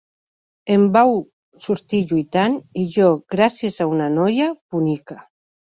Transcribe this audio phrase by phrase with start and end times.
[0.75, 1.13] En vau
[1.67, 5.25] sortir lluitant, i jo gràcies a una noia bonica.